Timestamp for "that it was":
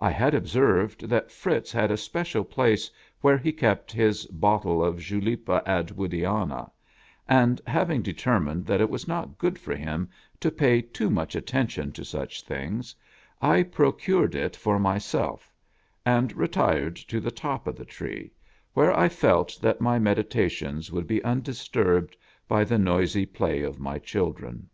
8.66-9.08